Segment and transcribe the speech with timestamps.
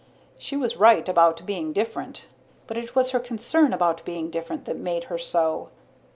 [0.39, 2.25] She was right about being different,
[2.65, 5.69] but it was her concern about being different that made her so.